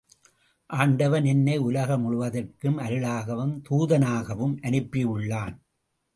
ஆண்டவன் 0.69 1.25
என்னை 1.25 1.57
உலக 1.57 1.97
முழுவதற்கும் 1.97 2.79
அருளாகவும், 2.79 3.53
தூதனாகவும் 3.69 4.55
அனுப்பியுள்ளான். 4.61 5.55